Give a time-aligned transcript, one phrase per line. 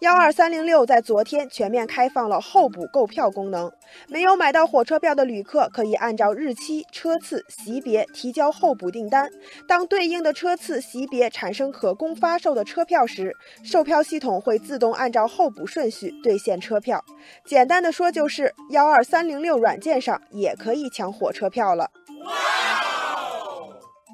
[0.00, 3.70] 幺二三零六在昨天全面开放了候补购票功能，
[4.08, 9.30] 没有买到火车票的旅客可以按照日期、车次、席别提交候补订单。
[9.68, 17.04] 当对应的车次、席别产生可供发售的车票时，售票系统会自动按照候补顺序兑现车票。
[17.44, 21.90] 简单的说，就是幺二三零六软件上也可以抢火车票了。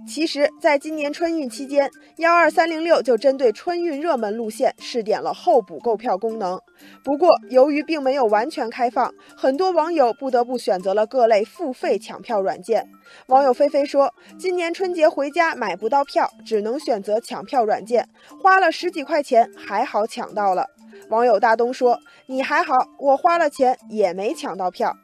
[0.06, 6.58] 其实，在今年春运期间，幺二三零六就针对春运热门路线试点了候补购票功能。
[7.04, 12.88] 不过，由于并没有完全开放，很多网友不得不选择了各类付费抢票软件。
[13.26, 18.08] 网友菲菲说：“今年春节回家买不到票，只能选择抢票软件，
[18.42, 20.66] 花了十几块钱，还好抢到了。”
[21.10, 24.96] 网友大东说：“你还好，我花了钱也没抢到票。”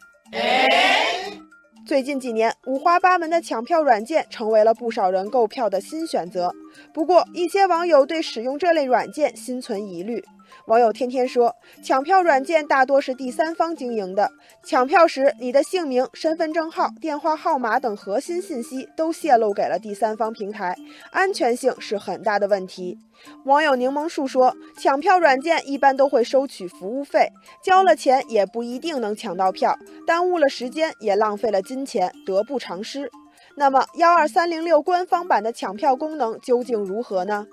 [1.92, 6.50] 最近几年，五花八门的抢票软件成为了不少人购票的新选择。
[6.94, 10.24] 不过，一些网友对使用这类软件心存疑虑。
[10.66, 14.30] 网友天天说，抢票软件大多是第三方经营的，
[14.64, 20.76] 抢票时你的姓名、身份证号、电话号码等核心信息都泄露给了第三方平台，
[21.10, 22.98] 安全性是很大的问题。
[23.44, 27.30] 网友柠檬树说，抢票软件一般都会收取服务费，
[27.62, 33.10] 交了钱也不一定能抢到票，耽误了时间也浪费了金钱，得不偿失。
[33.56, 37.46] 那么幺二三零六官方版的抢票功能究竟如何呢？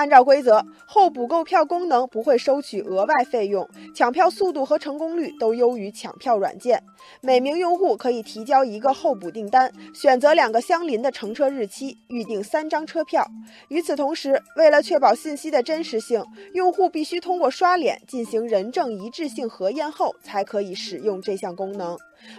[0.00, 6.82] 按照规则，候补购票功能不会收取额外费用，抢票速度和成功率都优于抢票软件。
[7.20, 13.26] 每名用户可以提交一个候补订单，选择两个相邻的乘车日期，预订三张车票。
[13.68, 21.98] 与此同时，为了确保信息的真实性，用户必须通过刷脸进行人证一致性核验后，才可以使用这项功能。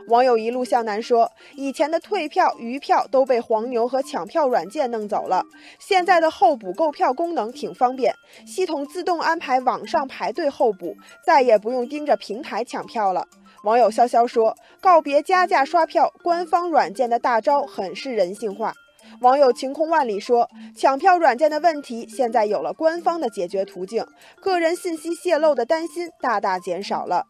[0.09, 5.43] 网友一路向南说：“以前的退票、余票都被黄牛和抢票软件弄走了，
[5.79, 8.13] 现在的候补购票功能挺方便，
[8.45, 13.27] 系统自动安排网上排队候补，再也不用盯着平台抢票了。”
[13.63, 18.73] 网友潇潇说：“告别加价刷票，官方软件的大招很是人性化。”
[19.21, 24.05] 网友晴空万里说：“抢票软件的问题现在有了官方的解决途径，
[24.39, 27.25] 个人信息泄露的担心大大减少了。”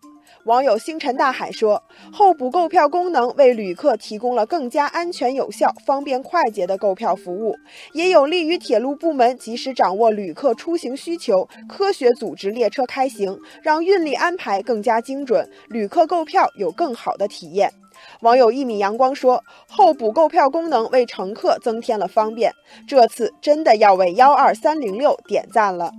[0.45, 7.55] 网友星辰大海说：“候补购票功能为旅客提供了更加安全、有效、方便、快捷的购票服务，
[7.93, 17.71] 也有利于铁路部门及时掌握旅客出行需求，科学组织列车开行，让运力安排更加精准，旅客购票有更好的体验。”
[18.21, 22.51] 网友一米阳光说：“候补购票功能为乘客增添了方便，
[22.87, 25.91] 这次真的要为幺二三零六点赞了。”